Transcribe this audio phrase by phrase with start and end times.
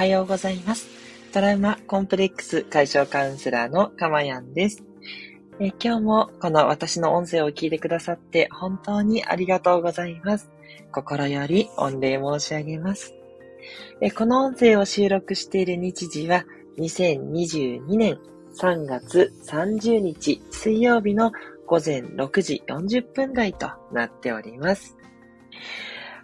[0.00, 0.88] はようございます。
[1.30, 4.82] トラウマコンプレックス解消カウンセラーのかまやんです。
[5.60, 10.50] え今日もこの私の音声を聞いてくださって本当にありがとうございます。
[10.90, 13.12] 心より御礼申し上げます。
[14.00, 16.46] えこの音声を収録している日時は
[16.78, 18.18] 2022年
[18.58, 21.30] 3月30日水曜日の
[21.66, 24.96] 午前6時40分台となっております。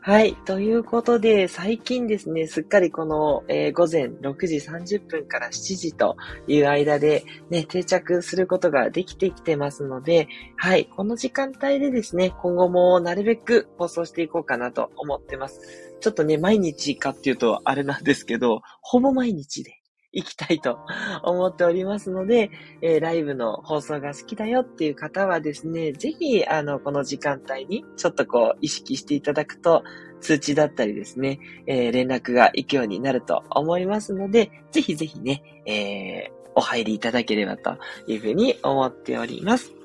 [0.09, 0.37] はい。
[0.37, 10.85] ということで、最近ですね、すっかりこの、えー、午前6時30分から7時という間で、ね、定着することができてきてますので、はい。
[10.85, 15.97] この時間帯でですね、今後もなるべく放送していこうかなと思ってます。
[15.99, 19.83] ちょっとね、毎日かっていうとあれなんですけど、ほぼ毎日で
[20.17, 20.79] いきたいと
[21.23, 29.85] 思っておりますので、えー、ライブの放送が好きだよっていう方はですね、ぜひ、あの、この時間帯にちょっとこう意識していただくと、
[30.23, 39.76] 通知だったりですね、えー、連絡が行くようになると思いますので、ぜひぜひね、えー、お入りいただければというふうに思っております。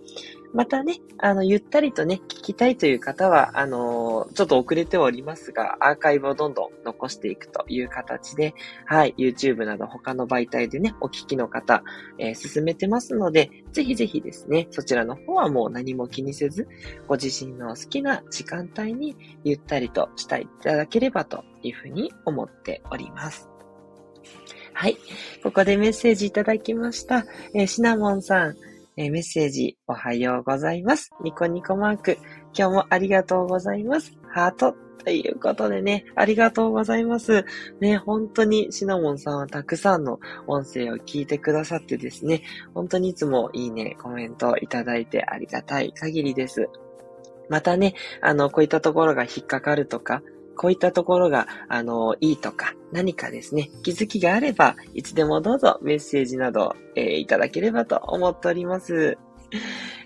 [0.53, 8.53] またね、あの、ゆったりとね、聞きたいという方は、あのー、ちょっと遅れておりますが、アーカイブをどんどん残していくという形で、
[8.85, 11.83] はい、YouTube など他の媒体でね、お聞きの方、
[12.17, 16.67] えー、進めてますので、ぜひぜひですね、そちらの方はもう何も気にせず、
[17.07, 23.51] ご自身の好きな時間帯にゆったりとしていただければというふうに思っております。
[24.73, 24.97] はい。
[25.43, 27.25] ここでメッセージいただきました。
[27.53, 28.55] えー、シナモンさん、
[29.01, 31.09] えー、メッセージ、おはようございます。
[31.23, 32.19] ニコニコマーク、
[32.55, 34.15] 今日もありがとうございます。
[34.29, 34.75] ハート。
[35.03, 37.43] ということでね、ありがとうございます。
[37.79, 42.43] ね、本当にシナモンさんはたくさんの音声を聞いてくださってですね、
[42.75, 46.69] 本当にいつもいいね、コメントいただいてありがたい限りです。
[47.49, 50.21] またね、あの、こういったところが引っかかるとか、
[50.61, 59.17] こういったところが、あの、いいとか、何かですね、気づきがあれば、いつでもどうぞメッセージなど、えー、いただければと思っております。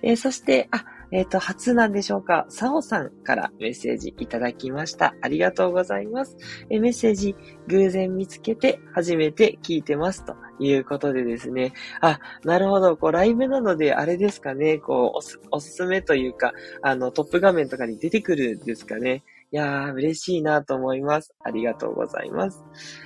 [0.01, 2.45] えー、そして、あ、えっ、ー、と、初なんでしょうか。
[2.47, 5.13] さおさんからメッセージいただきました。
[5.21, 6.38] ありがとうございます。
[6.69, 7.35] え、メッセージ、
[7.67, 11.73] 偶然見つけて初めて聞いてますということでですね。
[11.99, 12.95] あ、なるほど。
[12.95, 14.77] こう、ライブなので、あれですかね。
[14.77, 19.25] こう、おす、おすすめというか、あの、トップ画面とかに出てくるんですかね。
[19.55, 21.33] いやー、嬉しいなと思います。
[21.41, 22.66] ありがとうございます。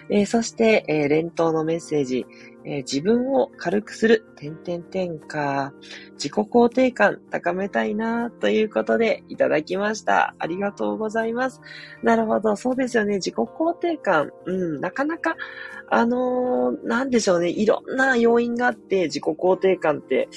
[0.09, 2.25] えー、そして、えー、連投のメッセージ、
[2.65, 5.73] えー、自分を軽くする、点々点か、
[6.13, 10.35] 自己肯定感高めたいなということでいただきました。
[10.39, 11.61] ありがとうございます。
[12.03, 13.15] なるほど、そうですよね。
[13.15, 15.35] 自己肯定感、うん、なかなか、
[15.91, 17.49] あのー、なんでしょうね。
[17.49, 20.29] いろんな要因があって、自己肯定感って、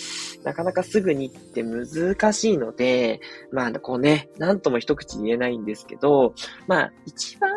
[0.45, 6.35] なかなかすぐにって難しいので、まあ、こうね、なんとも一口言えないんですけど、
[6.67, 7.51] まあ、一番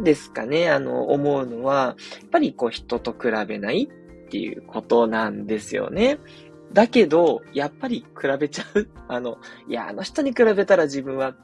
[0.00, 3.88] ですかね、あの、思うのは、やっぱりこう、人と比べない
[4.28, 6.18] っていうことなんですよね。
[6.74, 8.88] だけど、やっぱり比べちゃう。
[9.08, 11.36] あの、いや、あの人に比べたら自分はっ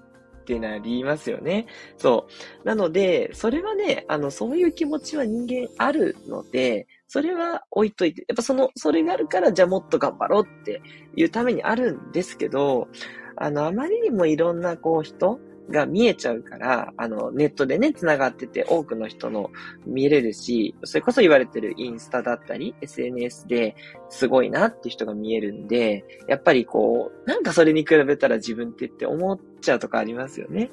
[0.45, 1.67] てなりますよね。
[1.97, 2.29] そ
[2.63, 2.67] う。
[2.67, 10.83] なので、それはね、あの、そういう気持ちは人間あるので、それは置いといて、やっぱその、それがあるから、じゃあもっと頑張ろうって
[11.17, 12.89] いうためにあるんですけど、
[13.37, 19.51] あの、あまりにもいろんなこう人、が見えちゃうから、あの、ネットでね、繋がってて多くの人の
[19.87, 23.77] 見れるし、それこそ言われてるインスタだったり、SNS で
[24.11, 30.71] すごいなって人が見えるんで、やっぱりこう、なんかそれに比べたら自分ってって思っちゃうとかありますよね。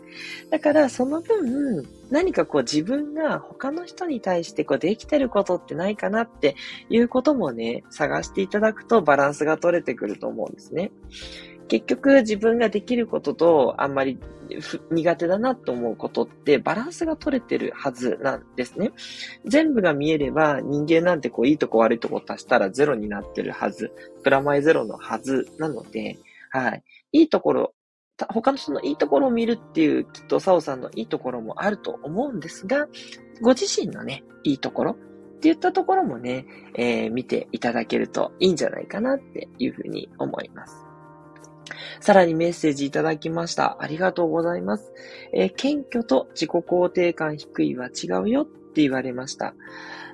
[0.50, 6.56] だからその分、何かこう自分が他の人に対してこうできてることってないかなって
[6.90, 10.92] いうこともね、探していただくとバランスが取れてくると思うんですね。
[11.72, 14.20] 結局自分ができることとあんまり
[14.92, 18.92] 苦手だなと思うことってバランスが取れてるはずなんですね。
[19.46, 23.94] 全部が見えれば人間なんてこういいとこ悪いとこ足したらゼロになってるはず。
[24.22, 26.18] プラマイゼロのはずなので、
[26.50, 26.84] はい。
[27.14, 27.74] いいところ、
[28.28, 32.90] 他の人のいいところを見るっていうきっとサオさんのいいところもあると思うんですが、
[33.42, 34.96] ご自身のね、いいところっ
[35.40, 36.46] ていったところもね、
[36.76, 40.91] えー、見ていただけるといいんじゃないかなっていうふうに思います。
[42.00, 43.78] さらにメッセージいただきました。
[43.80, 44.94] ありがとうございます。
[45.34, 49.54] えー、謙虚と自己肯定感低いは違うよって言われました。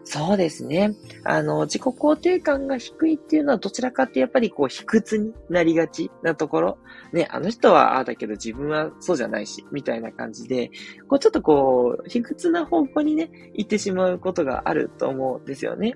[0.10, 0.96] そうですね。
[1.26, 6.78] あの、自己肯定感が低いっていうのはどちらかってやっぱりこう、卑屈になりがちなところ。
[7.12, 10.72] ね、あの人はああだけど自分はそうじゃないし、みたいな感じで、
[11.10, 15.94] こう、ちょっとこう、卑屈な方向にね、行ってしまうことがあると思うんですよね。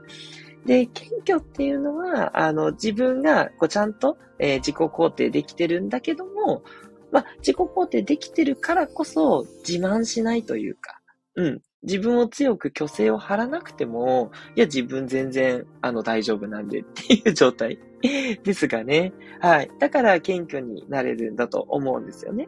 [0.65, 6.63] で、謙虚っていうのは、あの、自分が、こう、ちゃんと、えー、自己肯定できてるんだけども、
[7.11, 10.99] まあ、自己肯定できてるからこそ、自慢しないというか、
[11.35, 11.61] うん。
[11.83, 17.79] 自分を強く虚勢を張らなくても、いや、自分全然、あの、大丈夫なんでっていう状態
[18.43, 19.13] ですがね。
[19.39, 19.71] はい。
[19.79, 22.47] だから謙虚になれるんだと思うんですよね。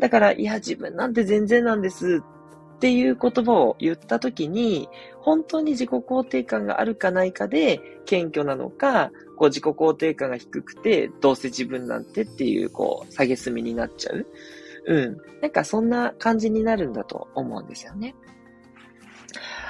[0.00, 2.22] だから、いや、自分なんて全然なんです
[2.84, 4.90] っていう言葉を言ったときに、
[5.22, 14.26] 本当に自己肯定感があるかないかで謙虚なのか、こう自己肯定感が低くて、どうせ自分なんてっていう、こう、下げすみになっちゃう。
[14.86, 15.16] うん。
[15.40, 18.14] なんかそんな感じになるんだと思うんですよね。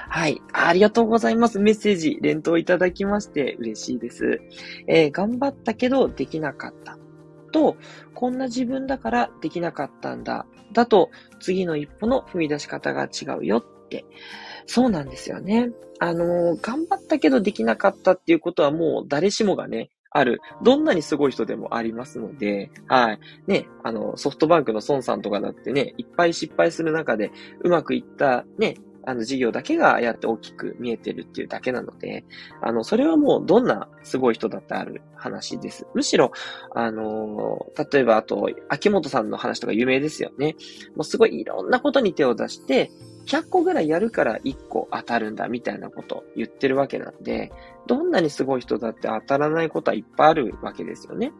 [0.08, 0.42] はい。
[0.52, 1.60] ありがとうございます。
[1.60, 4.40] メッセージ、連投いただきまして嬉しいです。
[4.88, 6.98] えー、頑張ったけどできなかった。
[7.54, 7.76] と、
[8.14, 10.44] こんな自分だからできなかったんだ。
[10.72, 11.10] だと、
[11.40, 14.04] 次の一歩の踏み出し方が違うよって。
[14.66, 15.70] そうなんですよね。
[16.00, 20.40] あの、頑張ったけどできなかったっていうことはもう誰しもがね、ある。
[20.62, 23.20] どんなにすごい人でもありますので、はい。
[23.46, 27.30] ね、あの、ソフトバンクの孫さんとかだってね、いっぱい失敗する中で、
[27.60, 28.74] うまくいったね、
[29.06, 32.24] あの事業だけがやって大きく見えてるっていうだけなので、
[32.62, 35.86] あの、それはもうどんなすごい人だってある話です。
[35.94, 36.32] むしろ、
[36.74, 40.56] あの、例えばあと、秋元さんの話とか有名ですよね。
[40.96, 42.90] もうすごいいろんなことに手を出して、
[43.26, 47.50] 100個ぐらいやるから1個当たるんだみたいなこと言ってるわけなんで、
[47.86, 51.32] どんなにすごい人だって当たらないことはいっぱいあるわけですよね。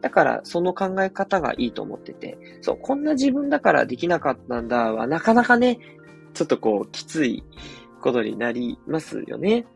[0.00, 5.78] だから、その考え方がいいと思ってて、そう、こんな自分だからできなかったんだは、なかなかね、
[6.34, 7.42] ちょっとこう、きつい
[8.00, 9.66] ことになりますよね。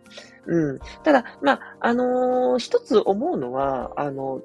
[0.47, 0.79] うん。
[1.03, 4.43] ただ、まあ、あのー、一つ思うのは、あの、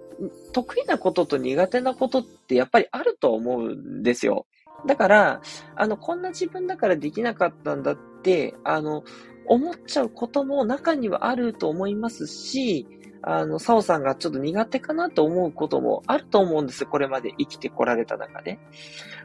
[0.53, 4.45] 得意なことと苦手なことってやっぱりあると思うんですよ。
[4.85, 5.41] だから、
[5.75, 9.03] あの、こんな自分だからできなかったんだって、あの、
[9.45, 12.85] 思っちゃうことも中にはあると思いますし、
[13.21, 16.86] あの、サオさんがちょっと苦手かなと思うこともあると思うんです。
[16.86, 18.60] これまで生きてこられた中で。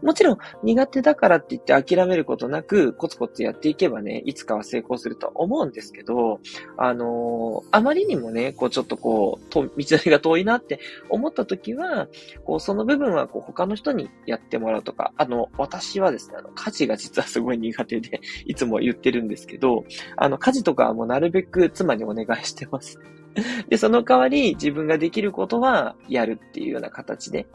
[0.02, 6.40] もちろん、苦手だからって言って諦めることなく、コツコツやっていけばね、いつかは成功するとは思うんですけど、
[6.76, 12.08] あのー、あまりにもね、こう、ちょっとこう、と道のりが遠いなって思った時は、
[12.44, 19.84] こう、その部分は、こう、他の人にやってもらうとか、あの、私はですね、あの、家事が実はすごい苦手で、いつも言ってるんですけど、
[20.16, 22.98] あの、家事とかはもうなるべく妻にお願いしてます。
[23.68, 27.46] で、その代わり自分ができることはやるっていうような形で、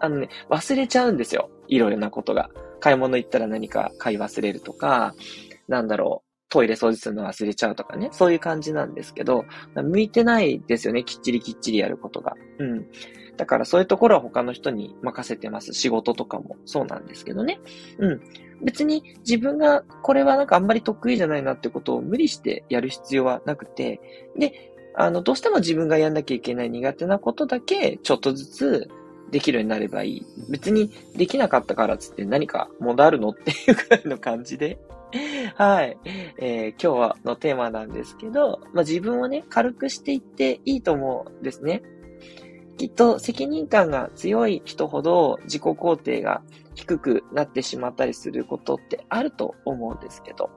[0.00, 1.50] あのね、忘れちゃうんですよ。
[1.68, 2.50] いろいろなことが。
[2.78, 5.14] 買い物行ったら何か買い忘れるとか、
[5.68, 6.26] なんだろう。
[6.48, 8.08] トイレ掃除するの忘れちゃうとかね。
[8.12, 9.44] そういう感じなんですけど、
[9.74, 11.02] 向いてないですよね。
[11.02, 12.36] きっちりきっちりやることが。
[12.58, 12.86] うん。
[13.36, 15.72] だからそういうところは他の人に任せてます。
[15.72, 17.60] 仕事とかもそうなんですけどね。
[17.98, 18.20] うん。
[18.62, 24.00] 別に自分がこれはなんかあんまり得意じゃないなってことを無理してやる必要はなくて、
[24.38, 28.90] で、あの、どうしても自分がやんなきゃいけない苦手なことだけ、ちょっとずつ
[29.30, 30.26] できるようになればいい。
[30.48, 34.78] 別にできなかったからつって何か問題あるのっていうくらいの感じで。
[35.54, 35.98] はい。
[36.38, 41.82] えー、今日はのテーマなんですけど、まあ、自分をね、軽くしていっていいと思うんですね。
[42.78, 46.42] きっと責任感が強い人ほど自己肯定が
[46.74, 50.50] 低くなってしまったりすることってあると思うんですけど、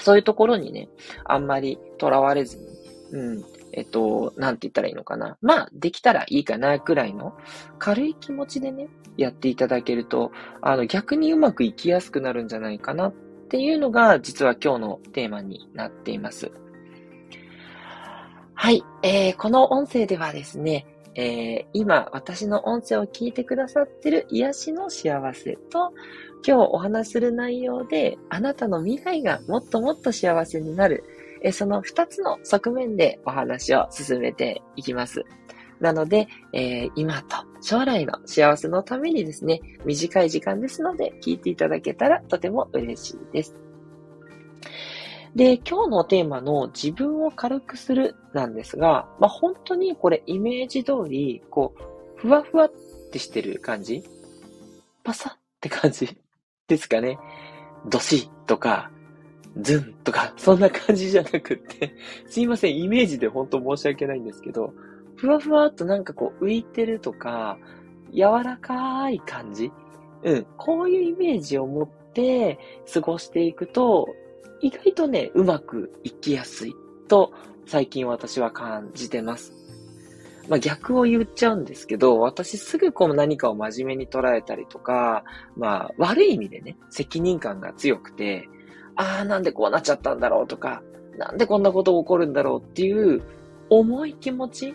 [0.00, 0.88] そういうところにね、
[1.24, 2.64] あんまり囚われずに、
[3.12, 3.44] うん。
[3.72, 5.36] えっと、なんて言ったらいいのかな。
[5.40, 7.36] まあ、できたらいいかな、くらいの
[7.78, 10.32] 軽い気持ちでね、やっていただけると、
[10.62, 13.12] あの、逆にうまくいきやすくなるんじゃないかなっ
[13.48, 16.50] ていうのが、実は今日のテーマになっています。
[18.54, 18.82] はい。
[19.02, 25.92] えー、この音声ではですね、えー、今、私の音声を聞いてくださってる癒しの幸せと、
[26.46, 31.04] 今日お話しする内容で、あなたの未来がもっともっと幸せになる、
[31.42, 35.24] えその2つの側面でお話を進めていきます。
[35.80, 43.56] なので、えー、今と将来の幸せのためにですね、短い時間ですので聞いていただけたらとても嬉しいです。
[45.34, 51.82] で、今日のテーマの自分を軽くするなんですが、まあ、本当にこれイメージ通り、こう、
[52.16, 52.72] ふわふわっ
[53.10, 54.04] てしてる感じ？
[55.02, 56.16] パサって感じ？
[56.68, 57.18] ですかね。
[57.88, 58.91] ドシとか、
[59.60, 61.94] ズンとか、そんな感じじゃなくって、
[62.26, 64.72] すいません、イメージで本当申し訳ないんですけど、
[65.16, 67.58] ふわふわっとなんかこう浮いてるとか、
[68.12, 69.70] 柔らかい感じ？
[70.22, 72.58] うん、こういうイメージを持って
[72.92, 74.06] 過ごしていくと、
[74.60, 76.74] 意外とね、うまくいきやすい
[77.08, 77.32] と、
[77.66, 79.52] 最近私は感じてます。
[80.48, 85.24] まあ、逆を言っちゃうんですけど、私すぐこう何かを真面目に捉えたりとか、
[85.56, 88.48] まあ、悪い意味でね、責任感が強くて、
[88.96, 90.82] ああ、なんでこうなっちゃったんだろうとか、
[91.16, 93.22] なんでこんなこと起こるんだろうっていう
[93.70, 94.74] 重い気持ち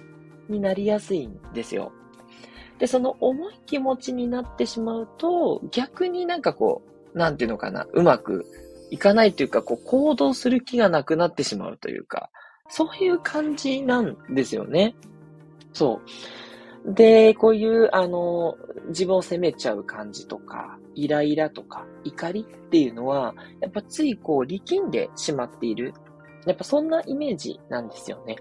[0.49, 1.91] になりやすいんですよ。
[2.79, 6.83] で、その重い気持ちになってしまうと、逆になんかこ
[7.13, 8.45] う、なんていうのかな、うまく
[8.91, 12.29] いかないというか、こう、行動する気がなくなってしまうというか、
[12.69, 14.95] そういう感じなんですよね。
[15.73, 16.01] そ
[16.85, 16.93] う。
[16.93, 18.57] で、こういう、あの、
[18.89, 25.93] 自分を責めちゃう感じとか、イライラとか、怒りっていうのは、やっぱついこう力んでしまっている。
[26.45, 28.37] やっぱそんなイメージなんですよね。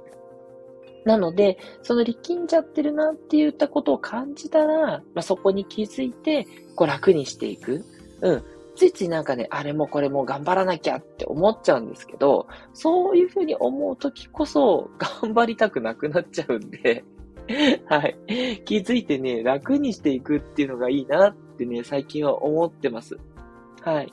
[1.05, 7.85] なので、その力んじゃってるなって言ったことを感じたら、まあ、そこに気づいて、こう楽にしていく。
[8.23, 8.45] うん。
[8.75, 14.91] ついついなんかね、あれもこれも頑張らなきゃって思っちゃうんですけど、そういうふうに思うときこそ
[15.23, 17.05] 頑張りたくなくなっちゃうんで
[17.87, 18.17] はい。
[18.65, 23.19] 気づいてね、楽にしていくっていうのがいいなってね、最近は思ってます。
[23.87, 24.13] はい。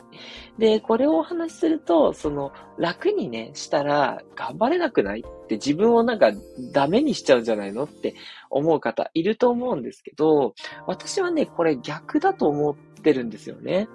[0.60, 6.32] で、これをお話しすると、その、楽にね、したら、頑張れなくないって自分をなんか
[6.72, 8.14] ダメにしちゃうんじゃないのって
[8.52, 10.54] 思う方いると思うんですけど、
[10.86, 13.88] 私はね、これ逆だと思ってるんですよね。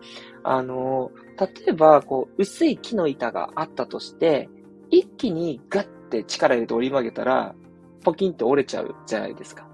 [0.43, 4.49] あの、例えば、こう、薄い木の板があったとして、
[4.91, 7.55] 一気にガッて力入れて折り曲げたら、
[8.03, 9.68] ポキンと折れちゃうじゃないですか。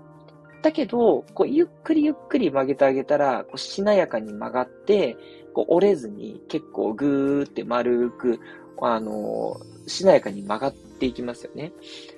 [0.65, 5.15] だけど、こう、ゆっくりゆっくり曲げてあげたら、こうしなやかに曲がって、
[5.53, 8.41] こう折れずに結構ぐーって丸く、
[8.81, 11.73] あのー、しなやかに曲がっていきますよね。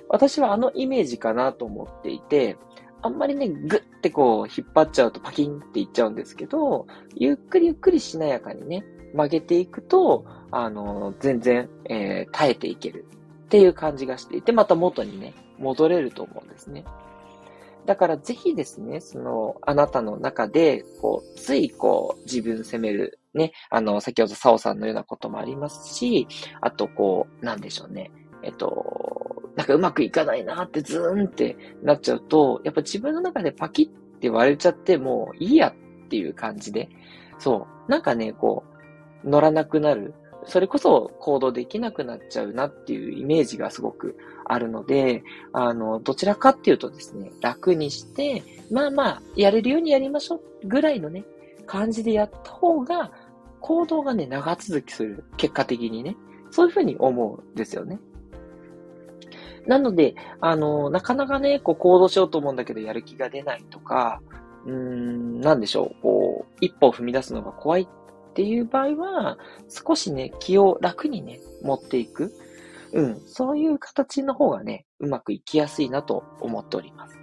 [0.07, 2.55] 私はあのイメージかなと思っていて、
[3.01, 13.05] あんまりね、ぐってこう引っ張っちゃうとパキンっていっちゃうんですけど、ゆっくりゆっくりしなやかにね、曲げていくと、あのー、全然、えー、耐えていける
[13.43, 16.85] っていう感じがしていて、また元にね、戻れると思うんですね。
[17.87, 26.27] だからぜひですね、その、あなたの中で、こう、ついこう、自分責める、ね、あの、先ほどサオさんのようなこともありますし、
[26.59, 28.11] あとこう、なんでしょうね、
[28.43, 36.89] えっと、なんかうまくいかないなってズーンってなっちゃうと、やっぱ自分の中でパキって割れちゃってもういいやっていう感じで、
[37.39, 38.65] そう、なんかね、こ
[39.23, 40.13] う、乗らなくなる。
[40.47, 45.23] それこそ行動できなくなっちゃうなっていうイメージがすごくあるので、
[45.53, 51.25] あの、どちらかっていうとですね、楽にして、まあまあ、やれるようにやりましょうぐらいのね、
[51.65, 53.11] 感じでやった方が、
[53.59, 55.23] 行動がね、長続きする。
[55.35, 56.15] 結果的にね。
[56.51, 57.99] そういうふうに思うんですよね。
[59.65, 64.21] なので、あの、なかなかね、こう行動しようと思うんだけどやる気が出ないとか、
[64.65, 67.87] うーん、なんでしょう、こう、一歩踏み出すのが怖い
[68.37, 72.31] っていう場合は、少しね、気を楽にね、持っていく。
[72.93, 77.19] うん、そういう形の方がね、うまくいきやすいなと思っております。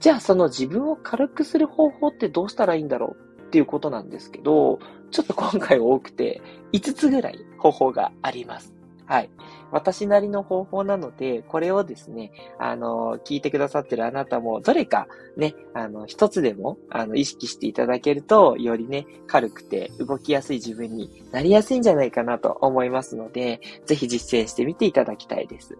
[0.00, 6.42] じゃあ、その自分を軽くする方法ってどうしたらいいんだろうっていうことなんですけど、ちょっと今回多くて、
[6.74, 8.74] 5つぐらい方法があります。
[9.06, 9.30] はい。
[9.72, 25.76] 私なりの方法なので、これをですね、あの、聞いてくださってるあなたも、どれかね、あの、一つでも、あの、意識していただけると、よりね、軽くて動きやすい自分になりやすいんじゃないかなと思いますので、ぜひ実践してみていただきたいです。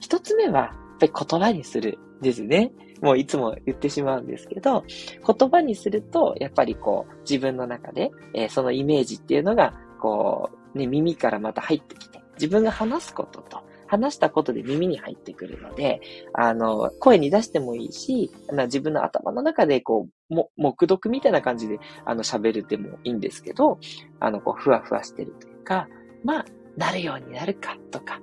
[0.00, 2.72] 一つ目は、やっぱり言葉にするですね。
[3.02, 4.84] もういつも言ってしまうんですけど、
[5.26, 16.00] 言葉にすると、やっぱりこう、自分の中で、えー、そのイメージっていうのが、こう、ね、耳からまた入ってきて、自分が話すことと、話したことで耳に入ってくるので、
[16.32, 23.78] あの、声に出してもいいし、自分の頭の中でこう、も、目読みたいな感じで、あの、喋るでもいいんですけど、
[24.20, 25.88] あの、こう、ふわふわしてるというか、
[26.24, 26.44] まあ、
[26.76, 28.20] なるようになるかとか、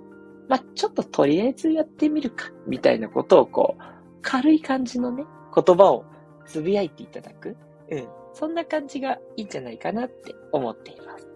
[0.49, 3.83] まあ、ちょっととりあえずやってみるか、みたいなことをこう、
[4.21, 5.23] 軽い感じのね、
[5.55, 6.05] 言葉を
[6.45, 7.55] つぶやいていただく。
[7.89, 8.07] うん。
[8.33, 11.30] そんな感じがいいんじゃないかなって思っています。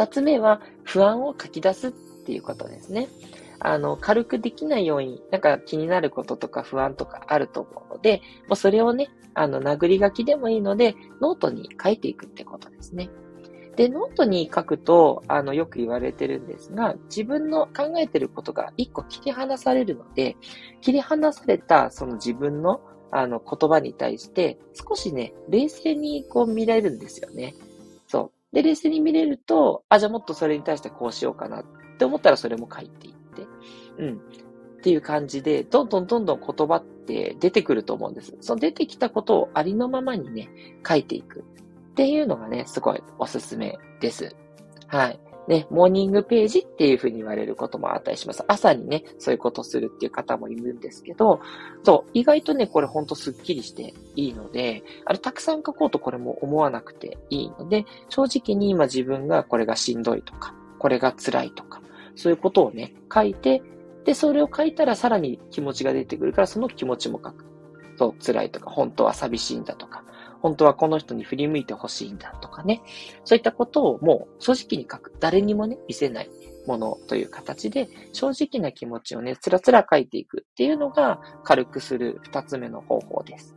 [0.00, 3.08] 二つ目は、不安を書き出すっていうことですね。
[3.58, 13.10] あの、軽くできないように、なんか気になることとか不安とかあると思うので、もうそれをね、あの、殴り書きでもいいので、ノートに書いていくってことですね。
[13.76, 20.38] で、ノートに書くと、あの、よく言われてるんですが、自分の考えてることが一個切り離されるので、
[20.80, 22.80] 切り離されたその自分の
[23.12, 27.54] あの言葉に対して、少しね、冷静にこう見られるんですよね。
[28.52, 31.64] で、冷静に見れると、あ、じゃあもっとそれに対してこうしようかなっ
[31.98, 33.46] て思ったらそれも書いていって、
[33.98, 34.16] うん。
[34.16, 38.36] っていう感じで、どんどんどんどん言葉って出てくると思うんです。
[38.40, 40.48] その出てきたことをありのままにね、
[40.86, 41.42] 書いていくっ
[41.94, 44.34] ていうのがね、すごいおすすめです。
[44.86, 45.20] はい。
[45.50, 48.44] ね、モーニングページっていうふうに言われることもあったりします。
[48.46, 51.40] 朝にね、そういうことするっていう方もいるんですけど、
[51.82, 61.82] そう、意外とね、これほんとスッキリしていいので、あれたくさん書こうとこれも思わなくていいので、正直に今自分がこれがしんどいとか、これが辛いとか、
[62.14, 63.60] そういうことをね、書いて、
[64.04, 67.44] で、それを書いたらさらに気持ちが出てくるから、その気持ちも書く。
[67.98, 70.04] そう、辛いとか、本当は寂しいんだとか、
[70.40, 72.82] 本当はこの人に振り向いてほしいんだとかね。
[73.24, 75.14] そういったことをもう正直に書く。
[75.20, 76.30] 誰にもね、見せない
[76.66, 83.56] ものという形で、正直な気持ちをね、つらつら書いていくっていうのが軽くする二つ目の方法です。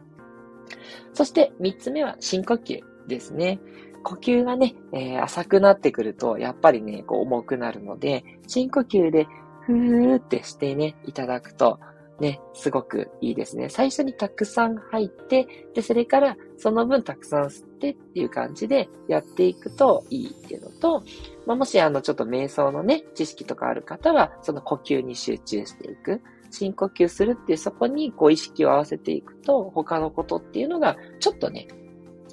[1.13, 3.59] そして三つ目は深呼吸ですね。
[4.03, 9.27] 呼吸がね、えー、浅くなってくると、やっぱりね、こう重くなるので、深呼吸で
[9.61, 11.79] ふーってしてね、いただくと、
[12.19, 13.69] ね、すごくいいですね。
[13.69, 21.03] 最初にたくさん入って、で、それからその分たくさん吸ってっていう感じでやっていくといいっていうのと、
[21.45, 26.21] まあ、もしあのちょっと瞑想のね、知識とかある方は、その呼吸に集中していく。
[26.51, 31.67] 深呼吸するっていうそこにこう意識を合わせていくと、他のことっていうのがちょっとね、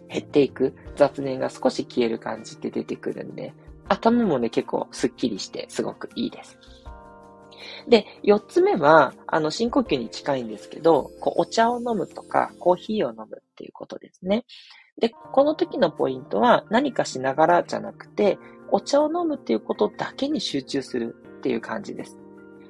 [0.08, 0.74] 減っていく。
[0.94, 3.54] 雑念が少し消える感じって出てくるんで、
[3.88, 6.58] 頭もね、結構スッキリしてすごくいいです。
[7.88, 14.44] で、四つ目は、あの、深呼吸に近いんですけど、こうお茶を飲むとか、コーヒーを飲むっていうことですね。
[14.98, 18.38] で、この時のポイントは何かしながらじゃなくて、
[18.70, 22.18] お茶を飲むっていうことだけに集中するっていう感じです。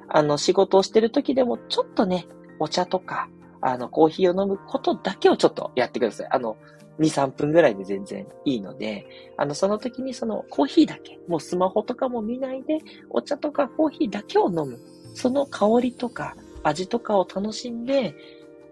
[0.08, 2.26] あの、仕事をしてる時でもちょっとね、
[2.58, 3.28] お茶とか、
[3.60, 6.28] あの、コーヒーを飲むことだけをちょっとやってください。
[6.30, 6.56] あの、
[7.00, 12.78] 2、3分ぐらいで全然いいので、あの、その時にそのコーヒーだけ、もうスマホとかも見ないで、
[13.08, 14.78] お茶とかコーヒーだけを飲む。
[15.14, 18.14] その香りとか味とかを楽しんで、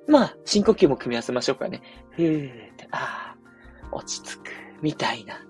[0.06, 1.82] まあ、深呼吸も組み合わせましょうかね。
[2.10, 4.50] ふーって、ああ、落ち着く、
[4.82, 5.40] みたいな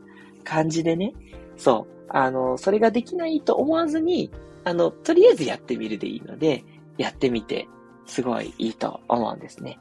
[0.44, 1.12] 感じでね。
[1.56, 2.06] そう。
[2.08, 4.30] あの、それができないと思わずに、
[4.64, 6.64] あの、とりあえずやってみるでいいので、
[6.97, 7.68] やってみて、
[8.06, 9.78] すごいいいと思うんですね。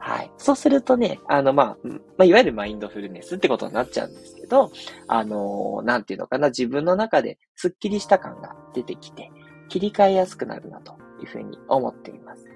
[0.00, 0.30] はい。
[0.38, 4.72] そうするとね、あの、まあ、まあ、いわゆるマインドフルネスってことになっちゃうんですけど、
[5.06, 9.30] あの、なんていうのかな、自分の中でスッキリした感が出てきて、
[9.68, 12.48] 切り替えやすくなるなというふうに思っています。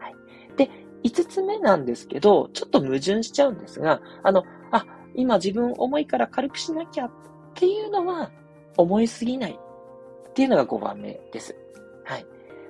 [0.00, 0.14] はい。
[0.56, 0.68] で、
[1.04, 7.10] 五つ目なんですけど、ちょっと矛盾しちゃうんですが、あの、あ、今自分重いから軽くしなきゃっ
[7.54, 8.32] ていうのは
[8.76, 11.56] 思いすぎないっていうのが5番目です。
[12.04, 12.26] はい。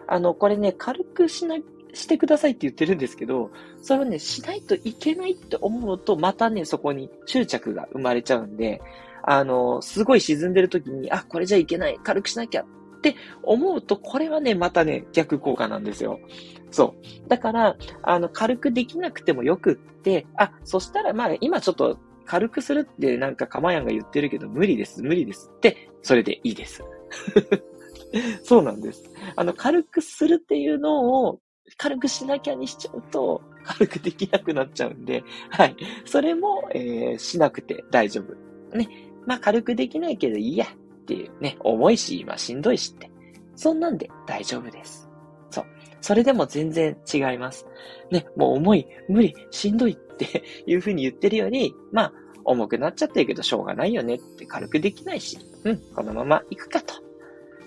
[0.07, 1.57] あの、これね、軽くしな
[1.95, 3.51] してくださいって言ってるんですけど、
[3.83, 8.81] それをね、しないといけないって思うと、またね、そこに執着が生まれちゃうんで、
[9.23, 16.21] あの、すごい沈んでる時に、あ、これじゃいけない、軽くしなきゃって思うと、これはね、またね、逆効果なんですよ。
[16.71, 17.29] そう。
[17.29, 26.85] だから、あの、軽くできなくてもよくって、あ、そしたらまあ、今ちょっと軽くするってなんかかまやんが言ってるけど、無理です、無理ですって、それでいいです。
[28.45, 29.11] そうなんです。
[29.37, 31.41] あの、軽くするっていうのを
[31.77, 35.77] 軽くしなきゃにしちゃうと、軽くできなくなっちゃうんで、はい。
[36.05, 38.77] それも、えー、しなくて大丈夫。
[38.77, 38.89] ね。
[39.27, 43.11] まあ、軽くできないけどいいやっていうね、重いし、今しんどいしって。
[43.57, 45.09] そんなんで大丈夫です。
[45.51, 45.65] そう。
[46.01, 47.67] それでも全然違います。
[48.11, 52.13] ね、もう重い、無理、しんどいって いうふうに言ってるより、まあ、
[52.45, 56.95] 重くなっちゃってるけどしょうがないよねって軽くできないし、うん、このまま行くかと。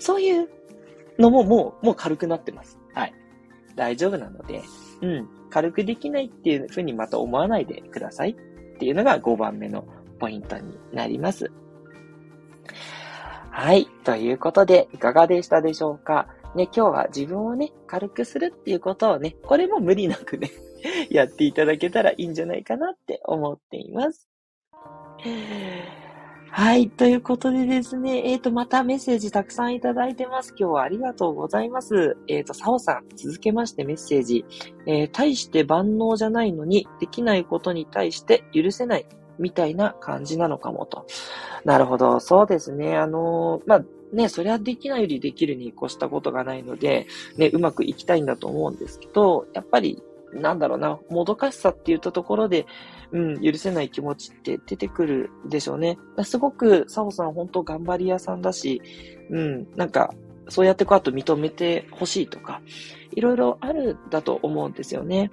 [0.00, 0.48] そういう
[1.18, 2.78] のももう、もう軽くなってます。
[3.76, 3.94] はい。
[3.94, 4.62] 大丈夫なので、
[5.02, 8.34] うん、軽くできないっていうふうにまた思わないでくださいっ
[8.78, 9.84] ていうのが5番目の
[10.18, 11.50] ポイントになります。
[13.50, 13.86] はい。
[14.02, 16.28] ということで、いかがでしたでしょうか？
[16.56, 20.50] ね、今日は自分をね、軽くするっていうことをね、これも無理なくね
[21.10, 24.28] やっていただけたらいいんじゃないかなって思っています。
[26.56, 26.88] はい。
[26.88, 30.54] ということでですね、えっ、ー、と、またメッセージたくさんいただいてます。
[30.56, 32.16] 今日はありがとうございます。
[32.28, 34.44] えっ、ー、と、サオさん、続けましてメッセージ。
[34.86, 39.06] えー、対して万能じゃないのに、できないことに対して許せない、
[39.40, 41.08] みたいな感じなのかもと。
[41.64, 42.20] なるほど。
[42.20, 42.96] そうですね。
[42.98, 50.00] あのまあ、ね、それはできないよりできるに越したことがないので、ね、うまくいきたいんだと思うんですけど、やっぱり、
[50.32, 52.66] なんだろうな、もどかしさって言ったところで、
[53.14, 55.96] うん、許せない気持ちって出てくるでしょうね。
[56.24, 58.82] すごく、サオさん本当頑張り屋さんだし、
[59.30, 60.12] うん、なんか、
[60.48, 62.60] そうやってこう、あと認めてほしいとか、
[63.12, 65.30] いろいろあるだと思うんですよね。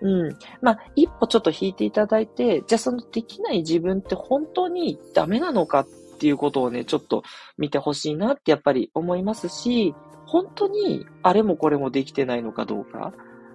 [0.00, 0.36] うん。
[0.62, 7.24] まあ、一歩ちょっと引いていただいて、じゃあそのできない自分って本当にダメなのかっていうことをね、ちょっと
[7.58, 9.92] 見てほしいなってやっぱり思いますし、
[10.24, 13.12] 本当にあれもこれもできてないのかどうか。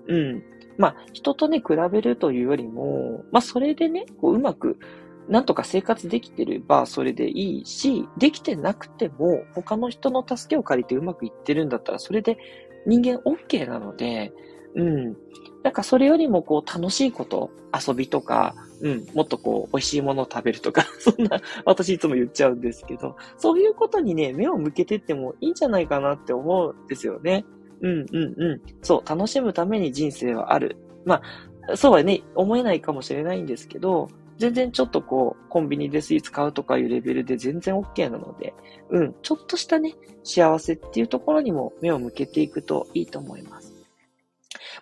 [0.10, 0.44] うん。
[0.78, 4.78] まあ、人とね、比べるというよりも、まあ、それでね、こう、うまく、
[5.30, 12.38] なんとか生活できてればそれでいいし、できてなくても、他の人の助けを借りてうまくいってるんだったら、それで
[12.88, 14.34] 人間 OK なので、
[14.76, 15.16] うん。
[15.64, 17.52] なんかそれよりもこう楽しいこと、
[17.88, 27.46] 遊びとか、うん、もっとこう美味しいものを食べるとか、 そんな、私いつも言っちゃうんですけど、そういうことにね、目を向けてってもいいんじゃないかなって思うんですよね。
[27.82, 28.62] うんうんうん。
[28.82, 30.78] そう、楽しむために人生はある。
[31.06, 31.22] まあ
[31.76, 38.54] そうはね、思えないかもしれないんですけど、全然ちょっとこう、コンビニでスイーツ買うとかいうレベルで全然 OK なので、
[38.90, 43.69] うん、ちょっとしたね、幸せっていうところにも目を向けていくといいと思います。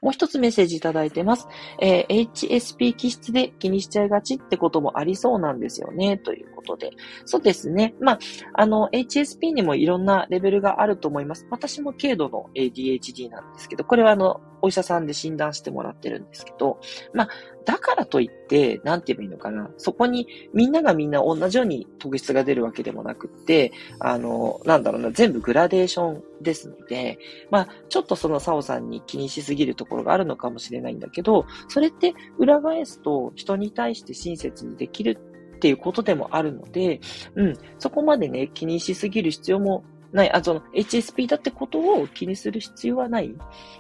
[0.02, 1.48] もう一つメッセージいただいてます。
[1.82, 6.92] えー、HSP 気質で気にしちゃいがちってこともありそうなんですよね、ということで。
[7.26, 7.96] そうですね。
[8.00, 8.20] まあ、
[8.54, 11.48] あの、HSP にもいろんなレベルがあると思います。
[11.50, 16.80] 私も軽度の ADHD なんですけど、これはあの、お医者さんで診断してもらってるんですけど、
[17.14, 17.30] まあ、
[17.66, 19.70] だからといって、なんて言えばいいのかな。
[19.78, 27.18] そこにみんながみんな同じように特質が出るわけでもなくって、あの、なんだろうな、全部グラデーションですので、
[27.50, 35.18] まあ、ちょっとそのサオさんに気にしすぎるところがあるのかもしれないんだけど、それって裏返すと人に対して親切にできる
[35.56, 37.00] っていうことでもあるので、
[37.36, 39.84] うん、そこまでね、気にしすぎる必要も
[40.18, 40.32] ない。
[40.34, 43.34] あ、その HSP だってことを気にする必要はない。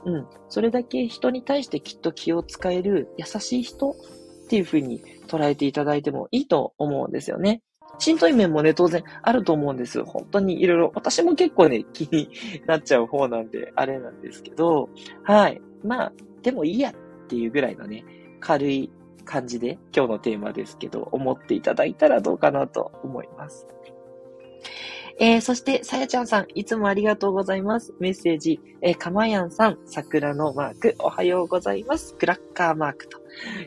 [0.06, 0.26] うん。
[0.48, 3.96] それだけ人に対してきっと気を使える優しい人っ
[4.50, 7.62] ていうふうに捉えていただいてもいいと思うんですよね。
[8.00, 10.04] しんどい面もね、当然あると思うんです。
[10.04, 12.30] 本当にいろいろ、私も結構ね、気に
[12.68, 14.90] なっちゃう方なんで、あれなんですけど、
[15.24, 15.60] はい。
[15.84, 16.94] まあ、でもいいやっ
[17.28, 18.06] ていうぐらいのね、
[18.40, 18.92] 軽い
[19.26, 23.68] 感じで、今日のテーマですけど、思っていただいたらどうかなと思います。
[25.20, 27.94] えー、そして、さやちゃんさん、いつもありがとうございます。
[28.00, 32.14] メッセージ、えー、かまやんさん、桜のマーク、おはようございます。
[32.16, 33.20] クラッカーマークと。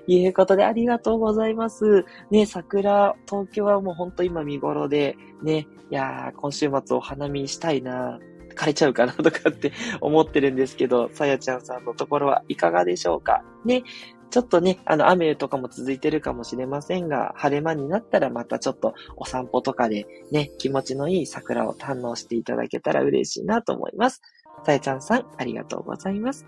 [0.06, 2.04] いうことで、ありがとうございます。
[2.30, 8.20] ね、桜、東京はもうほんと今見頃で、ね、いやー、今週末お花見したいな
[8.54, 13.82] 枯れちゃうかなとかって思ってるんですけど、さやちゃんさんのところはいかがでしょうかね、
[14.30, 24.22] ちょっとね、あの、雨とかも続いてるかもしれませんが、晴れ間になったらまたちょっとお散歩とかでね、気持ちのいい桜を堪能していただけたら嬉しいなと思います。
[24.64, 26.46] さえちゃんさん、ありがとうございます。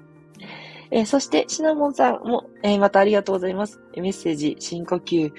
[0.91, 3.81] えー、そして、シナモンさんも、えー、またありがとうございます。
[3.97, 5.33] メッセージ、深呼吸、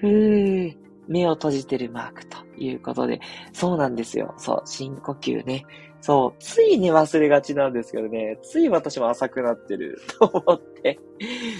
[0.00, 0.76] ふー、
[1.06, 3.20] 目を閉じてるマークということで、
[3.52, 4.34] そうなんですよ。
[4.38, 5.64] そう、深呼吸ね。
[6.06, 10.98] そう、ついね、忘れがちなんですけどね、つい私も浅くなってる と思って、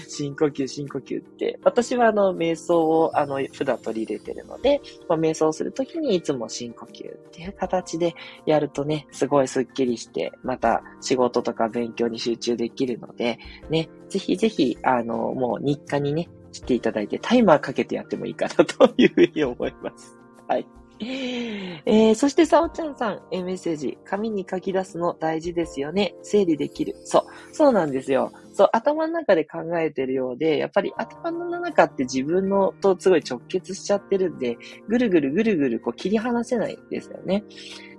[0.07, 8.13] 深呼吸、深呼吸って、私はあの、瞑想をあの、普段取り入れてるので、まあ、瞑想するときにいつも深呼吸っていう形で
[8.45, 13.39] やるとね、すごいスッキリして、また仕事とか勉強に集中できるので、
[13.71, 20.19] ね、ぜひぜひ、あの、もう日課にね、していただいて、タイマーかけてやってもいいかなというふうに思います。
[20.47, 20.67] はい。
[20.99, 23.97] えー、そして、さおちゃんさん、メッセージ。
[24.05, 26.15] 紙に書き出すの大事ですよね。
[26.23, 26.95] 整理できる。
[27.03, 27.23] そう。
[27.53, 28.31] そうなんですよ。
[28.53, 37.43] そう、頭の中で考えてるようで、やっぱり頭の中って自分のとすごい直結しちゃってるんで、ぐるぐるぐるぐるこう切り離せないんですよね。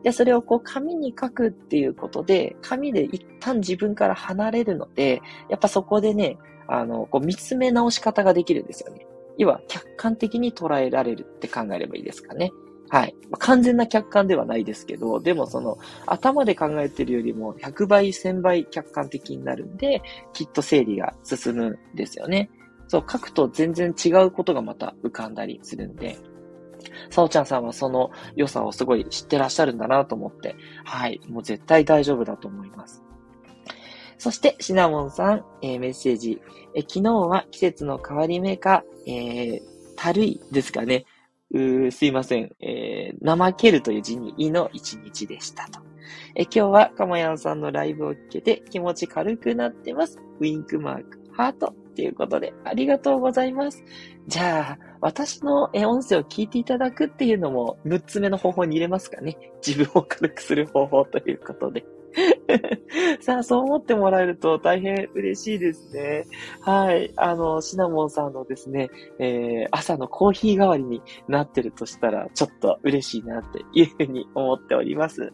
[0.03, 9.07] で、それをこう紙に書くっていうことで、紙で一旦自分から離れるので、やっぱそこでね、あの、こう見つめ直し方ができるんですよね。
[9.39, 12.51] 要は客観的に捉えられるって考えればいいですかね。
[12.89, 13.15] はい。
[13.39, 22.51] 完全な客観ではないですけど、でもその頭で考えてるよりも100倍、1000倍客観的になるんで、きっと整理が進むんですよね。
[22.89, 26.17] そう、書くと全然違うことがまた浮かんだりするんで、
[27.11, 33.03] さおちゃんさんはその良さをすごい知ってらっしゃるんだなと思って、はい、もう絶対大丈夫だと思います。
[34.19, 36.41] そして、シナモンさん、えー、メッセージ、
[36.75, 39.61] え昨日は季節の変わり目か、えー、
[39.97, 41.05] たるいですかね。
[41.57, 42.51] うすいません。
[42.61, 45.81] えー、怠けるという字にいの一日でしたと。
[46.35, 50.19] え今日はかまやんさんのライブを聞けて気持ち軽くなってます。
[50.41, 53.83] ウィンクマーク、ハートということでありがとうございます。
[54.27, 59.37] じゃあ、私の音声を聞いていただくっていうのも6つ目の方法に入れますかね。
[59.67, 61.85] 自分を軽くする方法ということで。
[63.21, 66.27] さあ、そう思ってもらえると大変嬉しいですね。
[66.61, 67.13] はい。
[67.17, 75.33] あの、シナモンさんのですね、えー、朝のコーヒー代わりになってるとしたら、ちょっと嬉しいなっていうふうに思っております。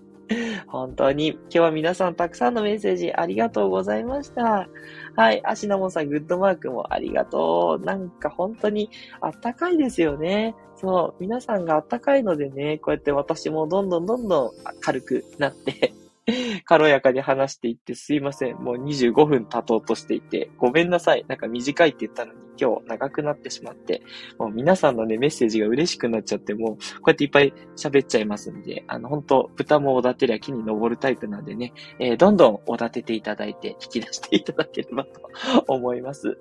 [0.66, 4.68] 本当に、今日は皆さんたくさんのメッセージありがとうございました。
[5.16, 5.44] はい。
[5.44, 7.84] アシナモンさん、グッドマークもありがとう。
[7.84, 8.88] なんか本当に
[9.20, 10.54] あったかいですよね。
[10.76, 11.20] そう。
[11.20, 15.94] 皆さんがあったかいのでね、こうやって私もどんどんどんどん軽くなって
[16.64, 18.56] 軽やかに話していってすいません。
[18.56, 21.24] もう25分経とうとしていて、ごめんなさい。
[21.28, 24.02] なんか短いって言ったのに今日長くなってしまって、
[24.38, 36.38] もう皆さんのね、メッセージが嬉しくなっちゃって、もうこうやっていっぱい喋っちゃいますんで、あの、本当豚もおだてりゃ木に登るタイプなんでね、えー、どんどんおだてていただいて引き出していただければと思います。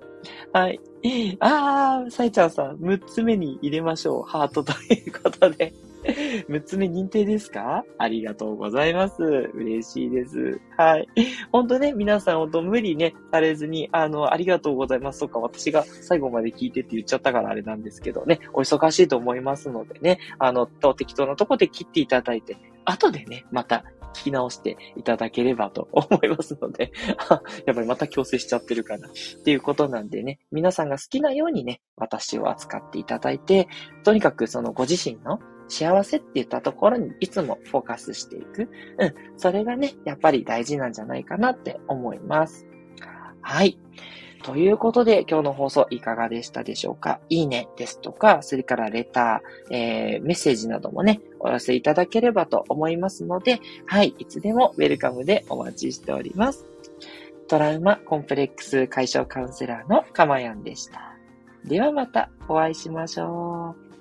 [0.52, 0.80] はい。
[1.40, 4.22] あー、さいちゃんさん、6つ目に入れましょう。
[4.22, 5.72] ハートということで。
[6.48, 7.84] 6つ目認定ですか？
[7.98, 9.22] ありがとうございます。
[9.22, 10.60] 嬉しいです。
[10.76, 11.08] はい。
[11.52, 23.84] ほんとね、皆さんほんと無理ね、されずに、あの、ありがとうございますとか、私が最後まで聞いてって言っちゃったからあれなんですけどね、お忙しいと思いますのでね、あの、適当なとこで切っていただいて、後でね、また
[24.14, 26.92] 聞き直していただければと 思いますので
[27.64, 29.10] やっぱりまた強制しちゃってるかなっ
[29.44, 33.68] ていうことなんでね、皆さんが好きなようにね、私を扱っていただいて、
[34.04, 38.68] とにかくそのご自身の幸せって言ったところにいつもフォーカスしていく。
[38.98, 39.14] うん。
[39.36, 42.66] それがね、やっぱり大事なんじゃないかなって思います。
[43.40, 43.78] はい。
[44.42, 47.20] ということで、今日の放送いかがでしたでしょうか？
[47.28, 56.66] いいねですとか、それからレター、えー、メッセージなどもね、お寄せいただければと思いますので、はい、いつでもウェルカムでお待ちしております。
[57.46, 61.14] トラウマコンプレックス解消カウンセラーのかまやんでした。
[61.64, 63.91] ではまたお会いしましょう。